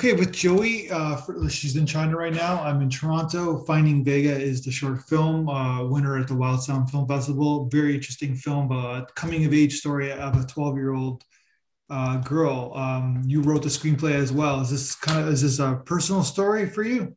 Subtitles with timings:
[0.00, 2.62] Okay, with Joey, uh, for, she's in China right now.
[2.62, 3.62] I'm in Toronto.
[3.66, 7.66] Finding Vega is the short film uh, winner at the Wild Sound Film Festival.
[7.66, 11.22] Very interesting film, uh, coming of age story of a 12 year old
[11.90, 12.72] uh, girl.
[12.74, 14.62] Um, you wrote the screenplay as well.
[14.62, 17.14] Is this kind of is this a personal story for you?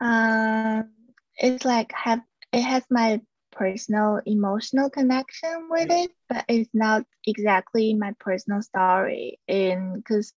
[0.00, 0.90] Um,
[1.38, 2.20] it's like have
[2.52, 3.20] it has my
[3.50, 9.40] personal emotional connection with it, but it's not exactly my personal story.
[9.48, 10.32] And because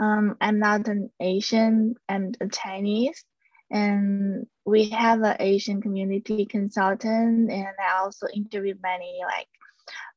[0.00, 3.22] um, I'm not an Asian, I'm a Chinese,
[3.70, 9.46] and we have an Asian community consultant, and I also interview many like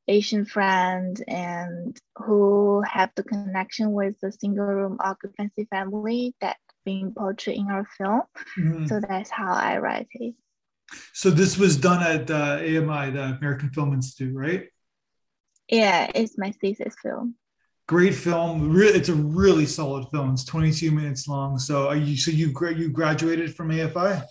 [0.08, 7.14] Asian friends and who have the connection with the single room occupancy family that being
[7.14, 8.22] portrayed in our film.
[8.58, 8.88] Mm-hmm.
[8.88, 10.36] So that's how I write it.
[11.12, 14.70] So this was done at uh, AFI, the American Film Institute, right?
[15.70, 17.36] Yeah, it's my thesis film
[17.88, 18.76] great film.
[18.80, 20.34] It's a really solid film.
[20.34, 21.59] It's 22 minutes long.
[21.59, 24.23] So are you so you you graduated from AFI?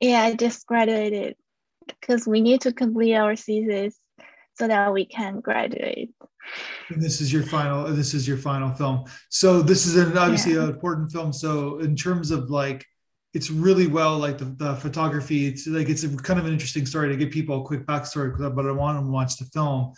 [0.00, 1.36] Yeah, I just graduated
[1.86, 3.98] because we need to complete our thesis
[4.54, 6.10] so that we can graduate.
[6.88, 7.84] And this is your final.
[7.84, 9.04] This is your final film.
[9.28, 10.64] So this is an obviously yeah.
[10.64, 11.32] an important film.
[11.32, 12.86] So in terms of like,
[13.32, 15.46] it's really well like the, the photography.
[15.46, 18.36] It's like it's a kind of an interesting story to give people a quick backstory.
[18.36, 19.92] But I want them to watch the film.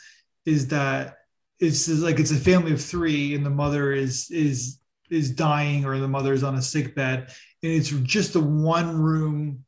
[0.45, 1.15] Is that
[1.59, 4.79] it's like it's a family of three and the mother is is
[5.11, 7.33] is dying or the mother is on a sick bed.
[7.63, 9.65] And it's just a one room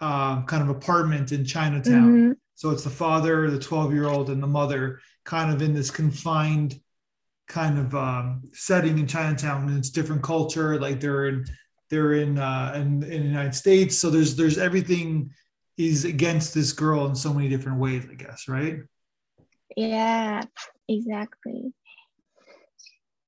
[0.00, 2.12] um, kind of apartment in chinatown.
[2.12, 2.32] Mm-hmm.
[2.54, 5.90] so it's the father the 12 year old and the mother kind of in this
[5.90, 6.80] confined
[7.46, 9.68] kind of um, setting in chinatown.
[9.68, 10.78] And it's different culture.
[10.80, 11.44] Like they're in
[11.90, 13.98] they're in, uh, in in the united states.
[13.98, 15.32] So there's there's everything
[15.76, 18.80] is against this girl in so many different ways i guess right?
[19.76, 20.42] Yeah
[20.90, 21.72] exactly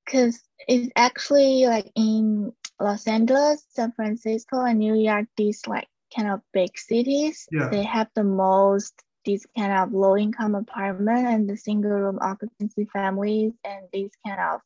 [0.05, 6.29] because it's actually like in los angeles san francisco and new york these like kind
[6.29, 7.69] of big cities yeah.
[7.69, 8.93] they have the most
[9.25, 14.39] these kind of low income apartment and the single room occupancy families and these kind
[14.39, 14.59] of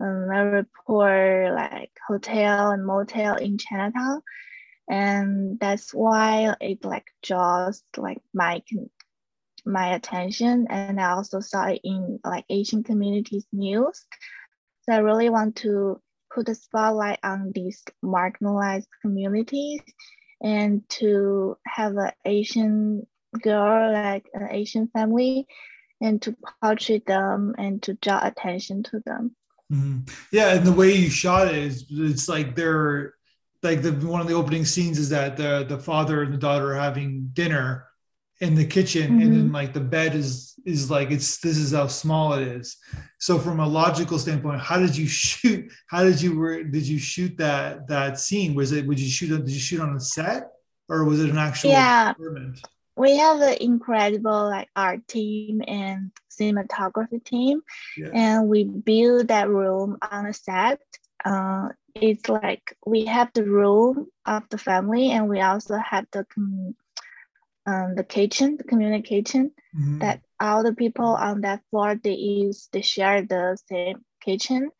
[0.00, 4.22] um, very poor like hotel and motel in chinatown
[4.88, 8.62] and that's why it like draws like my
[9.64, 14.04] my attention and I also saw it in like Asian communities news.
[14.82, 16.00] So I really want to
[16.34, 19.80] put a spotlight on these marginalized communities
[20.42, 23.06] and to have an Asian
[23.40, 25.46] girl, like an Asian family,
[26.00, 29.36] and to portray them and to draw attention to them.
[29.72, 30.00] Mm-hmm.
[30.32, 33.14] Yeah, and the way you shot it is it's like they're
[33.62, 36.72] like the one of the opening scenes is that the the father and the daughter
[36.72, 37.86] are having dinner
[38.42, 39.22] in the kitchen mm-hmm.
[39.22, 39.54] and then mm-hmm.
[39.54, 42.76] like the bed is is like it's this is how small it is
[43.18, 46.98] so from a logical standpoint how did you shoot how did you were did you
[46.98, 50.48] shoot that that scene was it would you shoot did you shoot on a set
[50.88, 52.12] or was it an actual yeah
[52.96, 57.62] we have an incredible like art team and cinematography team
[57.96, 58.10] yeah.
[58.12, 60.80] and we build that room on a set
[61.24, 66.26] uh, it's like we have the room of the family and we also have the
[67.66, 69.98] um, the kitchen, the communication mm-hmm.
[69.98, 74.70] that all the people on that floor they use they share the same kitchen,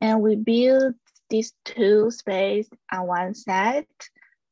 [0.00, 0.94] and we build
[1.28, 3.86] these two space on one side.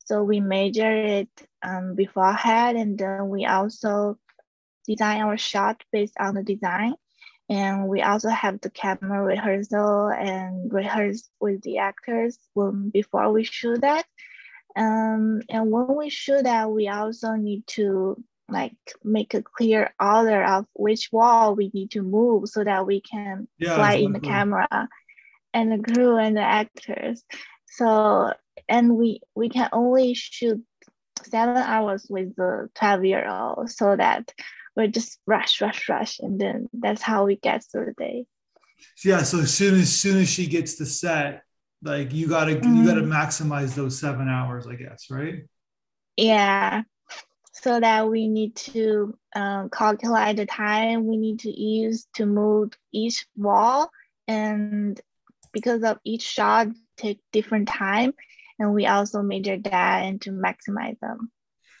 [0.05, 1.29] So we measure it
[1.61, 4.17] um, beforehand, and then we also
[4.87, 6.95] design our shot based on the design.
[7.47, 13.43] And we also have the camera rehearsal and rehearse with the actors when, before we
[13.43, 14.05] shoot that.
[14.75, 20.43] Um, and when we shoot that, we also need to like make a clear order
[20.43, 24.19] of which wall we need to move so that we can yeah, fly in the
[24.19, 24.67] camera
[25.53, 27.23] and the crew and the actors.
[27.67, 28.33] So
[28.67, 30.63] and we we can only shoot
[31.23, 34.31] seven hours with the 12 year old so that
[34.75, 38.25] we just rush, rush, rush, and then that's how we get through the day.
[39.03, 39.23] Yeah.
[39.23, 41.43] So as soon as soon as she gets the set,
[41.81, 42.75] like you gotta mm-hmm.
[42.75, 45.43] you gotta maximize those seven hours i guess right?
[46.19, 46.83] Yeah.
[47.53, 52.73] So that we need to um, calculate the time we need to use to move
[52.91, 53.89] each wall.
[54.27, 54.99] And
[55.53, 56.67] because of each shot
[56.97, 58.13] take different time
[58.59, 61.31] and we also measure that and to maximize them.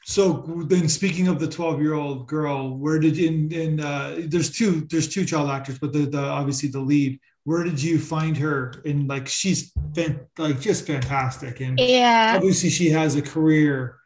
[0.05, 4.51] So then speaking of the 12 year old girl where did in in uh, there's
[4.51, 7.19] two there's two child actors but the, the obviously the lead
[7.49, 12.69] where did you find her and like she's been like just fantastic and yeah obviously
[12.69, 13.97] she has a career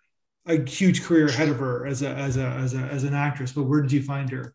[0.47, 3.51] a huge career ahead of her as a as a as a as an actress
[3.51, 4.53] but where did you find her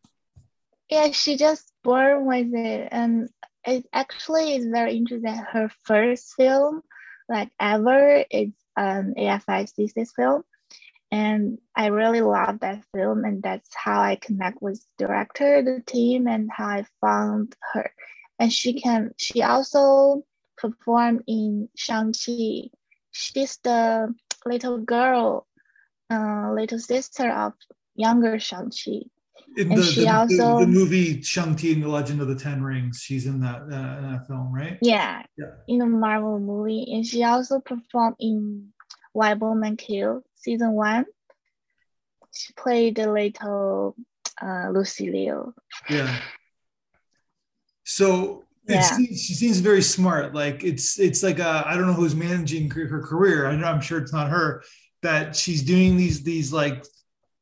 [0.91, 3.29] yeah she just born with it and
[3.69, 5.35] it actually is very interesting.
[5.35, 6.83] Her first film,
[7.29, 10.43] like ever, is um, an AFI thesis film.
[11.11, 16.29] And I really love that film, and that's how I connect with director, the team,
[16.29, 17.91] and how I found her.
[18.39, 20.25] And she can she also
[20.57, 22.71] performed in Shang-Chi.
[23.11, 24.15] She's the
[24.45, 25.47] little girl,
[26.11, 27.55] uh, little sister of
[27.95, 29.03] younger Shang-Chi.
[29.57, 32.37] In and the, she the, also the, the, movie Shang-Chi and the Legend of the
[32.37, 34.79] Ten Rings, she's in that, uh, in that film, right?
[34.83, 36.93] Yeah, yeah, in a Marvel movie.
[36.95, 38.73] And she also performed in
[39.13, 41.07] Why Woman Kill season one.
[42.33, 43.97] She played the little
[44.41, 45.55] uh, Lucy Liu.
[45.91, 46.15] Yeah.
[47.89, 48.83] So yeah.
[48.83, 50.35] Seems, she seems very smart.
[50.35, 53.47] Like it's it's like uh, I don't know who's managing her career.
[53.47, 54.63] I know I'm sure it's not her.
[55.01, 56.85] That she's doing these these like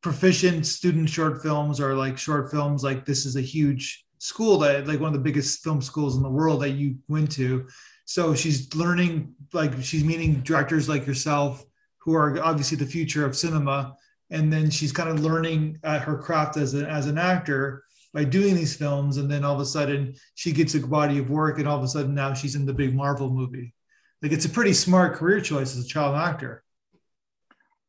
[0.02, 2.84] proficient student short films or like short films.
[2.84, 6.22] Like this is a huge school that like one of the biggest film schools in
[6.22, 7.66] the world that you went to.
[8.04, 11.64] So she's learning like she's meeting directors like yourself
[11.98, 13.96] who are obviously the future of cinema,
[14.31, 17.82] and then she's kind of learning at her craft as a, as an actor
[18.17, 21.29] by doing these films and then all of a sudden she gets a body of
[21.29, 23.75] work and all of a sudden now she's in the big marvel movie.
[24.23, 26.65] Like it's a pretty smart career choice as a child actor.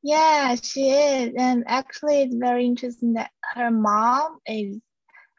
[0.03, 1.33] Yeah she is.
[1.37, 4.81] And actually it's very interesting that her mom is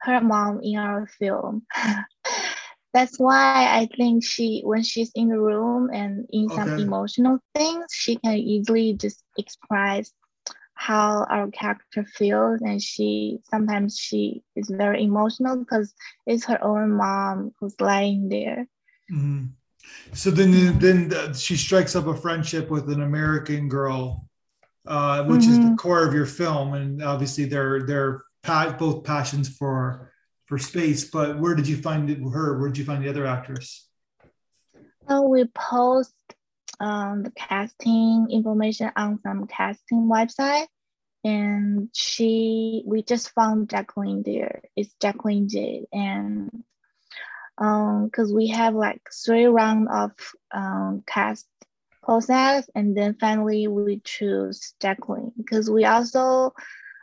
[0.01, 1.67] her mom in our film.
[2.95, 6.83] That's why i think she when she's in the room and in some okay.
[6.83, 10.11] emotional things she can easily just express
[10.79, 15.93] how our character feels and she sometimes she is very emotional because
[16.25, 18.65] it's her own mom who's lying there
[19.13, 19.47] mm-hmm.
[20.13, 24.25] so then then she strikes up a friendship with an american girl
[24.87, 25.51] uh, which mm-hmm.
[25.51, 25.75] is the mm-hmm.
[25.75, 30.13] core of your film and obviously they're they're pa- both passions for
[30.47, 33.89] for space but where did you find her where did you find the other actress
[35.09, 36.15] oh we post
[36.81, 40.67] um, the casting information on some casting website.
[41.25, 44.63] And she, we just found Jacqueline there.
[44.77, 45.87] It's Jacqueline Jade.
[45.93, 46.65] And
[47.59, 50.13] because um, we have like three round of
[50.53, 51.45] um, cast
[52.03, 56.55] process, and then finally we choose Jacqueline because we also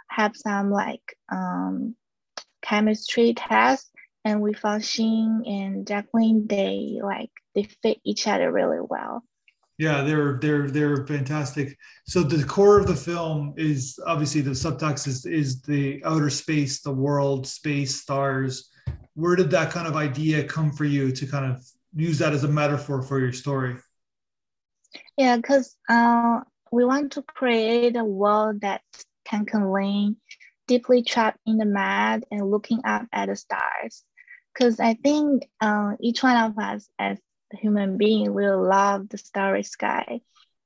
[0.07, 1.95] have some like um,
[2.61, 3.91] chemistry tests,
[4.23, 9.23] and we found Sheen and Jacqueline they like they fit each other really well.
[9.77, 11.77] Yeah, they're they're they're fantastic.
[12.05, 16.81] So the core of the film is obviously the subtext is is the outer space,
[16.81, 18.69] the world, space, stars.
[19.15, 22.43] Where did that kind of idea come for you to kind of use that as
[22.43, 23.75] a metaphor for your story?
[25.17, 26.41] Yeah, because uh,
[26.71, 28.81] we want to create a world that
[29.25, 30.15] can convey
[30.67, 34.03] deeply trapped in the mad and looking up at the stars.
[34.53, 37.19] Because I think uh, each one of us as
[37.51, 40.21] human being will love the starry sky.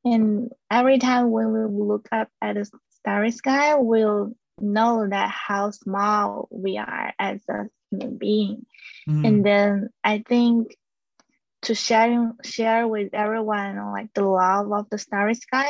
[0.05, 5.71] And every time when we look up at the starry sky, we'll know that how
[5.71, 8.65] small we are as a human being.
[9.07, 9.27] Mm.
[9.27, 10.75] And then I think
[11.63, 15.69] to share share with everyone like the love of the starry sky,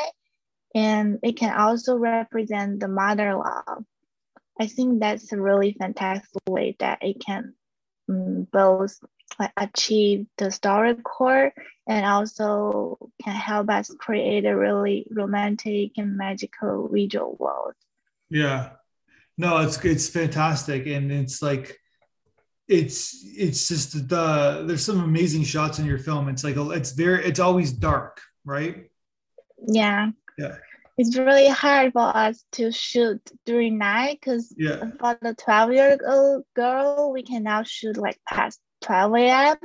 [0.76, 3.84] and it can also represent the mother love.
[4.60, 7.54] I think that's a really fantastic way that it can
[8.10, 9.00] um, both
[9.40, 11.52] like achieve the story core
[11.88, 17.74] and also can help us create a really romantic and magical visual world.
[18.30, 18.72] Yeah.
[19.38, 20.86] No, it's it's fantastic.
[20.88, 21.80] And it's like
[22.68, 26.30] it's it's just the there's some amazing shots in your film.
[26.30, 28.90] It's like it's very it's always dark, right?
[29.68, 30.12] Yeah.
[30.38, 30.58] Yeah.
[30.98, 34.92] It's really hard for us to shoot during night because yeah.
[35.00, 39.58] for the 12 year old girl, we can now shoot like past 12 a.m.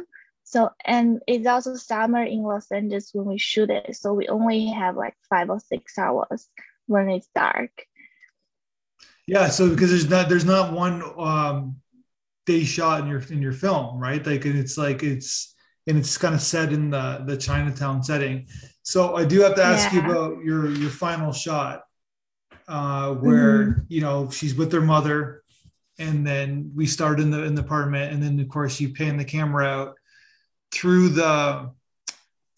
[0.45, 3.97] So, and it's also summer in Los Angeles when we shoot it.
[3.97, 6.49] So we only have like five or six hours
[6.87, 7.71] when it's dark.
[9.27, 9.49] Yeah.
[9.49, 11.77] So because there's not, there's not one um,
[12.45, 14.25] day shot in your, in your film, right?
[14.25, 15.55] Like, and it's like, it's,
[15.87, 18.47] and it's kind of set in the, the Chinatown setting.
[18.83, 20.03] So I do have to ask yeah.
[20.03, 21.85] you about your, your final shot
[22.69, 23.81] uh, where, mm-hmm.
[23.89, 25.43] you know, she's with her mother
[25.99, 29.17] and then we start in the in the apartment and then of course you pan
[29.17, 29.95] the camera out
[30.73, 31.71] through the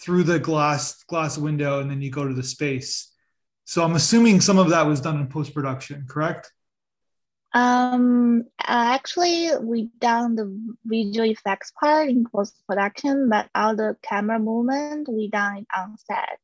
[0.00, 3.12] through the glass glass window and then you go to the space.
[3.64, 6.52] So i'm assuming some of that was done in post-production correct?
[7.52, 15.08] Um actually we done the visual effects part in post-production but all the camera movement
[15.08, 16.38] we done it on set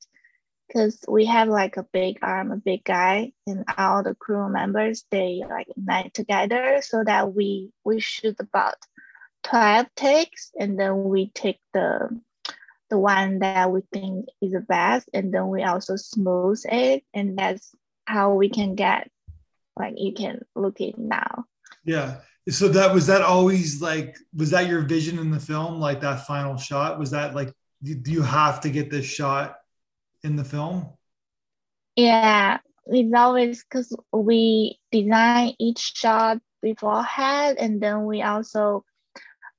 [0.73, 5.05] because we have like a big arm, a big guy, and all the crew members
[5.11, 8.77] they like unite together so that we we shoot about
[9.45, 12.09] 12 takes and then we take the
[12.91, 17.39] the one that we think is the best and then we also smooth it and
[17.39, 17.75] that's
[18.07, 19.11] how we can get
[19.79, 21.45] like you can look it now.
[21.85, 22.21] Yeah.
[22.49, 26.27] So that was that always like was that your vision in the film like that
[26.27, 26.99] final shot?
[26.99, 27.53] Was that like
[27.83, 29.57] do you have to get this shot
[30.25, 30.89] in the film?
[31.97, 38.85] Yeah it's always because we design each shot beforehand and then we also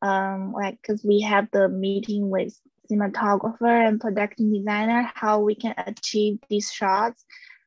[0.02, 2.54] um like because we have the meeting with
[2.92, 7.24] cinematographer and production designer how we can achieve these shots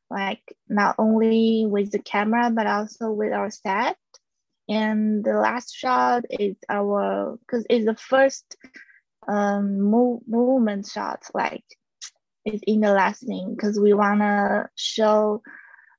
[0.09, 3.97] like not only with the camera but also with our set.
[4.69, 8.57] And the last shot is our because it's the first
[9.27, 11.63] um move, movement shot like
[12.47, 15.41] it's in the last scene because we want to show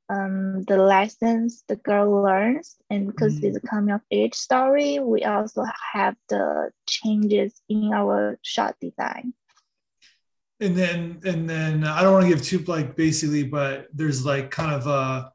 [0.08, 3.44] um, the lessons the girl learns and because mm.
[3.44, 9.34] it's a coming of age story we also have the changes in our shot design
[10.60, 14.50] and then and then i don't want to give too like basically but there's like
[14.50, 15.30] kind of a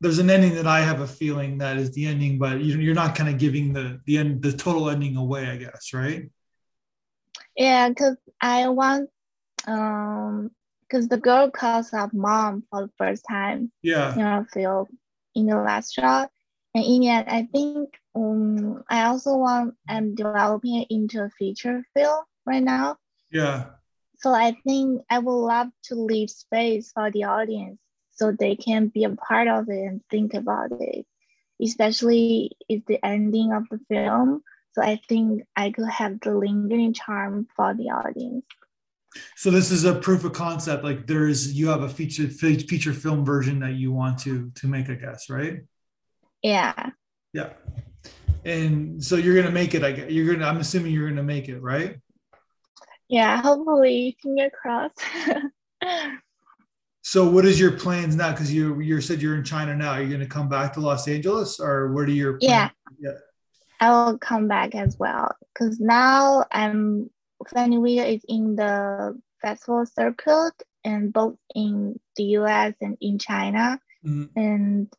[0.00, 3.14] there's an ending that i have a feeling that is the ending but you're not
[3.14, 6.30] kind of giving the the end the total ending away i guess right
[7.54, 9.10] yeah because i want
[9.66, 10.50] um
[10.82, 13.72] because the girl calls up mom for the first time.
[13.82, 14.14] Yeah.
[14.14, 14.88] You know, feel
[15.34, 16.30] in the last shot.
[16.74, 21.30] And in the end, I think um, I also want I'm developing it into a
[21.30, 22.96] feature film right now.
[23.30, 23.66] Yeah.
[24.18, 27.78] So I think I would love to leave space for the audience
[28.12, 31.06] so they can be a part of it and think about it.
[31.62, 34.42] Especially if the ending of the film.
[34.72, 38.44] So I think I could have the lingering charm for the audience.
[39.36, 40.84] So this is a proof of concept.
[40.84, 44.88] Like there's you have a feature feature film version that you want to to make,
[44.90, 45.60] I guess, right?
[46.42, 46.90] Yeah.
[47.32, 47.50] Yeah.
[48.44, 49.82] And so you're gonna make it.
[49.82, 50.46] I guess you're gonna.
[50.46, 51.98] I'm assuming you're gonna make it, right?
[53.08, 53.40] Yeah.
[53.40, 55.00] Hopefully, finger crossed.
[57.02, 58.32] so what is your plans now?
[58.32, 59.92] Because you you said you're in China now.
[59.92, 62.42] Are you gonna come back to Los Angeles, or where do your plans?
[62.50, 62.68] yeah?
[63.00, 63.18] Yeah.
[63.80, 67.10] I will come back as well because now I'm
[67.52, 73.80] Wheel is in the festival circuit and both in the US and in China.
[74.04, 74.38] Mm-hmm.
[74.38, 74.92] And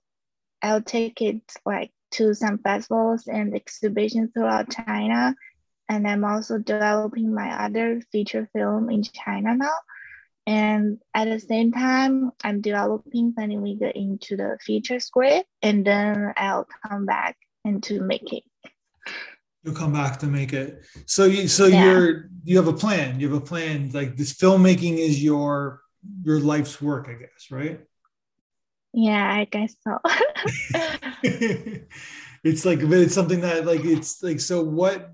[0.62, 5.36] I'll take it like to some festivals and exhibitions throughout China.
[5.88, 9.78] And I'm also developing my other feature film in China now.
[10.48, 16.34] And at the same time, I'm developing Funny Wheel into the feature script, and then
[16.38, 18.44] I'll come back and to make it
[19.66, 20.86] you'll come back to make it.
[21.08, 21.84] So you so yeah.
[21.84, 23.20] you're you have a plan.
[23.20, 23.90] You have a plan.
[23.92, 25.82] Like this filmmaking is your
[26.24, 27.80] your life's work i guess right?
[28.94, 30.00] Yeah i guess so.
[32.44, 35.12] It's like but it's something that like it's like so what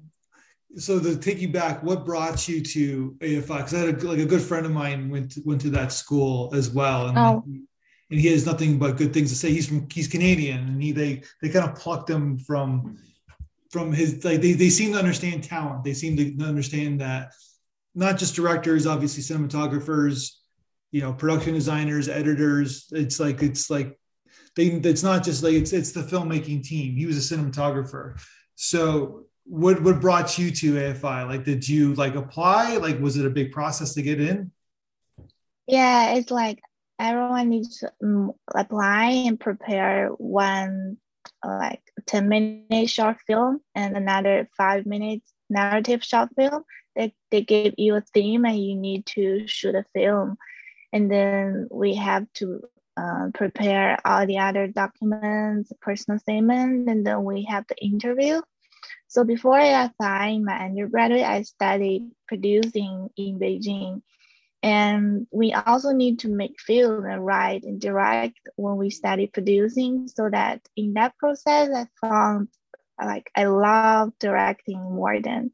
[0.76, 3.80] so to take you back what brought you to afi because i?
[3.80, 6.70] Had a, like a good friend of mine went to, went to that school as
[6.70, 7.44] well and oh.
[7.48, 7.62] He,
[8.10, 9.52] and he has nothing but good things to say.
[9.52, 12.98] He's from he's canadian and he they they kind of plucked him from
[13.72, 15.84] from his like they, they seem to understand talent.
[15.84, 17.34] They seem to understand that
[17.96, 20.32] not just directors obviously cinematographers
[20.92, 23.98] you know production designers editors it's like it's like
[24.56, 26.96] they it's not just like it's it's the filmmaking team.
[26.96, 28.22] He was a cinematographer.
[28.56, 32.78] So what what brought you to afi like did you like apply?
[32.78, 34.52] Like was it a big process to get in?
[35.68, 36.60] Yeah it's like
[37.00, 40.98] everyone needs to um, apply and prepare one
[41.44, 46.64] like 10 minute short film and another five minute narrative short film
[46.96, 50.38] they, they give you a theme and you need to shoot a film.
[50.94, 52.62] And then we have to
[52.98, 58.42] uh, prepare all the other documents personal statement and then we have the interview.
[59.08, 59.90] So before i
[60.30, 64.02] in my undergraduate i studied producing in beijing
[64.64, 70.08] and we also need to make film and write and direct when we study producing
[70.08, 72.48] so that in that process i found
[73.04, 75.52] like i love directing more than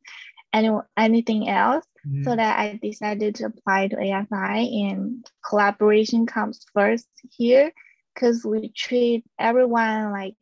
[0.54, 2.24] any, anything else mm-hmm.
[2.24, 7.72] so that i decided to apply to afi and collaboration comes first here
[8.14, 10.36] because we treat everyone like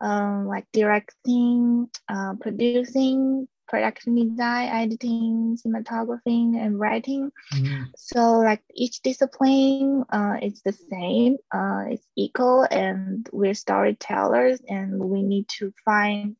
[0.00, 7.32] um, like directing uh, producing production design, editing, cinematography, and writing.
[7.54, 7.84] Mm-hmm.
[7.96, 14.98] So like each discipline uh, is the same, uh, it's equal, and we're storytellers, and
[14.98, 16.36] we need to find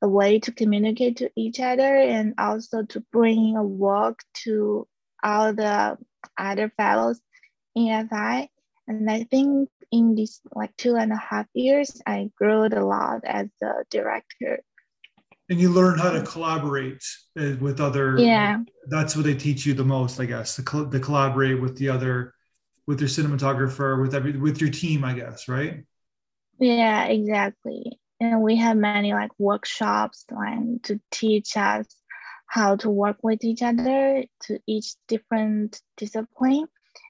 [0.00, 4.88] a way to communicate to each other and also to bring a work to
[5.22, 5.98] all the
[6.38, 7.20] other fellows
[7.74, 8.48] in AFI.
[8.88, 13.20] And I think in these like two and a half years, I grew a lot
[13.24, 14.62] as a director
[15.52, 17.04] and you learn how to collaborate
[17.38, 18.58] uh, with other yeah.
[18.88, 22.34] that's what they teach you the most i guess to, to collaborate with the other
[22.86, 25.84] with your cinematographer with every with your team i guess right?
[26.58, 27.98] Yeah exactly.
[28.20, 31.86] And we have many like workshops like to teach us
[32.46, 36.66] how to work with each other to each different discipline.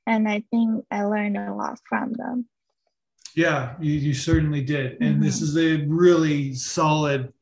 [0.06, 2.48] And i think i learned a lot from them.
[3.34, 5.00] Yeah you, you certainly did.
[5.00, 5.22] And mm-hmm.
[5.22, 7.32] this is a really solid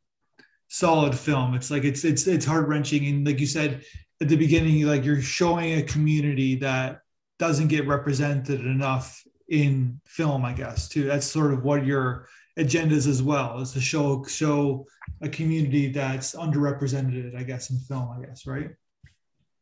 [0.71, 1.55] solid film.
[1.55, 3.83] It's like it's it's it's heart wrenching, and like you said
[4.23, 7.01] at the beginning, like you're showing a community that
[7.39, 10.45] doesn't get represented enough in film.
[10.45, 11.05] I guess too.
[11.05, 14.87] That's sort of what your agenda is as well, is to show show
[15.21, 17.37] a community that's underrepresented.
[17.37, 18.09] I guess in film.
[18.17, 18.71] I guess right.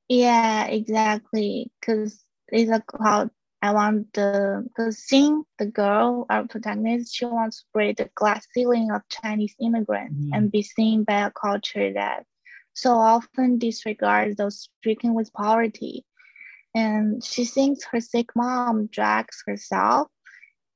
[0.09, 1.71] Yeah, exactly.
[1.81, 7.67] Because it's about I want the the scene, the girl, our protagonist, she wants to
[7.73, 10.31] break the glass ceiling of Chinese immigrants mm.
[10.33, 12.25] and be seen by a culture that
[12.75, 16.05] so often disregards those stricken with poverty.
[16.75, 20.09] And she thinks her sick mom drags herself,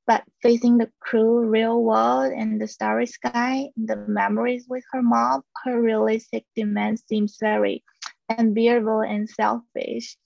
[0.05, 5.43] but facing the cruel real world and the starry sky, the memories with her mom,
[5.63, 7.81] her realistic demands seems very
[8.27, 10.17] unbearable and selfish.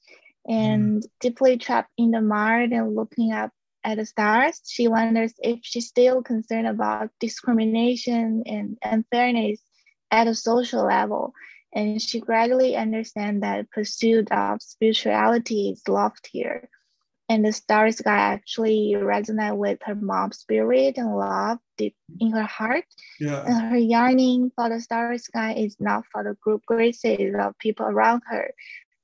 [0.47, 1.07] And mm.
[1.19, 3.51] deeply trapped in the mud and looking up
[3.83, 9.59] at the stars, she wonders if she's still concerned about discrimination and unfairness
[10.11, 11.33] at a social level.
[11.73, 16.69] And she gradually understands that pursuit of spirituality is loftier.
[17.29, 22.43] And the starry sky actually resonate with her mom's spirit and love deep in her
[22.43, 22.85] heart.
[23.19, 23.43] Yeah.
[23.45, 27.85] And her yearning for the starry sky is not for the group graces of people
[27.85, 28.53] around her,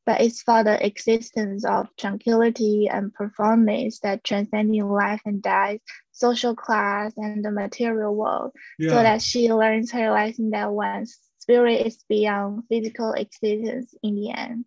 [0.05, 5.77] but it's for the existence of tranquility and performance that transcending life and death,
[6.11, 8.89] social class, and the material world, yeah.
[8.89, 14.31] so that she learns her lesson that one's spirit is beyond physical existence in the
[14.31, 14.65] end.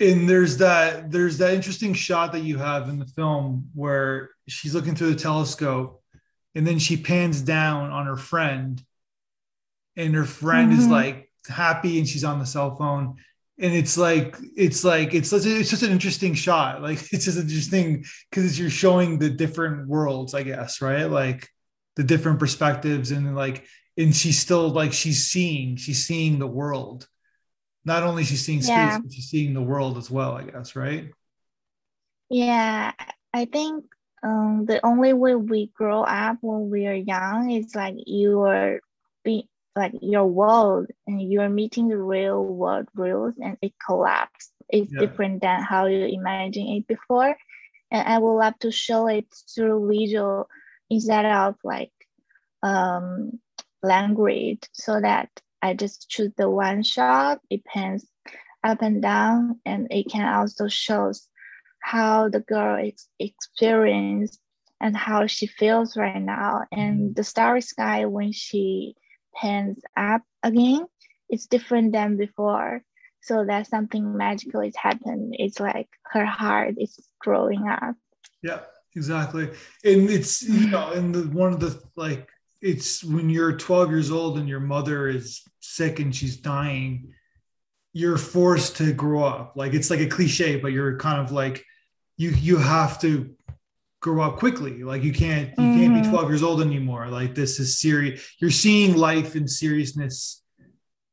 [0.00, 4.74] And there's that there's that interesting shot that you have in the film where she's
[4.74, 6.02] looking through the telescope,
[6.54, 8.82] and then she pans down on her friend,
[9.96, 10.80] and her friend mm-hmm.
[10.80, 13.16] is like happy, and she's on the cell phone
[13.60, 16.80] and it's like it's like it's it's just an interesting shot.
[16.88, 21.04] Like it's just interesting because you're showing the different worlds i guess right?
[21.04, 21.48] Like
[21.96, 23.64] the different perspectives and like
[23.96, 27.08] and she's still like she's seeing she's seeing the world.
[27.84, 28.98] Not only she's seeing space yeah.
[28.98, 31.10] but she's seeing the world as well i guess right?
[32.28, 32.92] Yeah
[33.32, 33.84] i think
[34.22, 38.80] um, the only way we grow up when we are young is like you are
[39.78, 44.52] like your world and you're meeting the real world rules and it collapsed.
[44.68, 45.00] It's yeah.
[45.00, 47.36] different than how you imagine it before.
[47.90, 50.48] And I would love to show it through visual
[50.90, 51.92] instead of like
[52.62, 53.38] um,
[53.82, 55.30] language so that
[55.62, 58.04] I just choose the one shot, it pans
[58.64, 61.28] up and down, and it can also shows
[61.80, 64.38] how the girl is experience
[64.80, 66.64] and how she feels right now.
[66.72, 67.12] And mm-hmm.
[67.14, 68.94] the starry sky when she
[69.34, 70.86] pans up again,
[71.28, 72.82] it's different than before.
[73.20, 75.34] So that something magical is happened.
[75.38, 77.96] It's like her heart is growing up.
[78.42, 78.60] Yeah,
[78.94, 79.50] exactly.
[79.84, 82.28] And it's you know, and the one of the like
[82.60, 87.12] it's when you're 12 years old and your mother is sick and she's dying,
[87.92, 89.52] you're forced to grow up.
[89.56, 91.64] Like it's like a cliche, but you're kind of like
[92.16, 93.34] you you have to
[94.00, 94.82] grow up quickly.
[94.82, 95.78] Like you can't you mm-hmm.
[95.78, 96.10] can't be mm-hmm.
[96.10, 97.08] 12 years old anymore.
[97.08, 100.42] Like this is serious you're seeing life in seriousness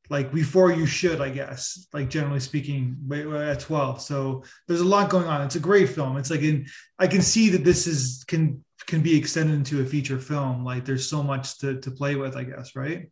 [0.08, 5.10] like before you should i guess like generally speaking at 12 so there's a lot
[5.10, 5.42] going on.
[5.42, 6.16] It's a great film.
[6.16, 6.66] It's like in
[6.98, 10.64] i can see that this is can can be extended into a feature film.
[10.64, 13.10] Like there's so much to, to play with i guess right?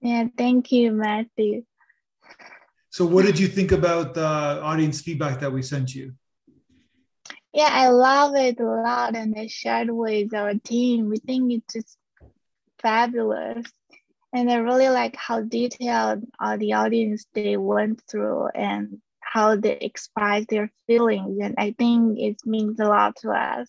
[0.00, 1.64] Yeah thank you matthew.
[2.90, 4.26] So what did you think about the
[4.62, 6.14] audience feedback that we sent you
[7.52, 11.08] yeah, I love it a lot, and I shared with our team.
[11.08, 11.98] We think it's just
[12.80, 13.66] fabulous,
[14.32, 19.76] and I really like how detailed all the audience they went through and how they
[19.78, 23.68] express their feelings, and I think it means a lot to us.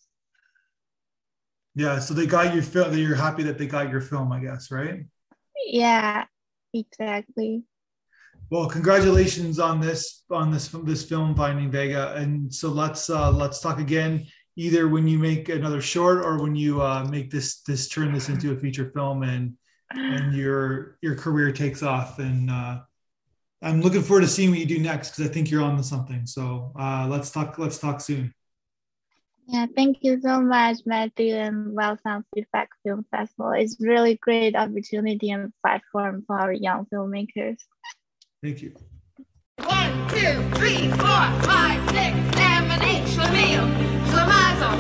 [1.76, 2.96] Yeah, so they got your film.
[2.96, 5.06] You're happy that they got your film, I guess, right?
[5.66, 6.26] Yeah,
[6.74, 7.64] exactly.
[8.54, 13.60] Well, congratulations on this on this this film Finding Vega, and so let's uh, let's
[13.60, 17.90] talk again either when you make another short or when you uh, make this this
[17.90, 19.58] turn this into a feature film and
[19.96, 22.82] and your your career takes off and uh,
[23.64, 25.84] I'm looking forward to seeing what you do next because I think you're on to
[25.84, 26.28] something.
[26.28, 28.36] So uh, let's talk let's talk soon.
[29.48, 33.54] Yeah, thank you so much, Matthew, and welcome to FAC Film Festival.
[33.54, 37.58] It's really great opportunity and platform for young filmmakers.
[38.44, 38.74] Thank you.
[39.64, 43.06] One, two, three, four, five, six, seven, eight.
[43.08, 43.66] Schlemiel,
[44.10, 44.76] Schlemazel,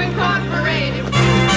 [0.00, 1.49] Incorporated.